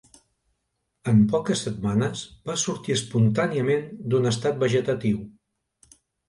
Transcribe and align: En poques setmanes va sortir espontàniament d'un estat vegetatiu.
En 1.11 1.19
poques 1.33 1.61
setmanes 1.67 2.23
va 2.51 2.55
sortir 2.61 2.95
espontàniament 2.95 3.85
d'un 4.15 4.27
estat 4.31 4.59
vegetatiu. 4.65 5.23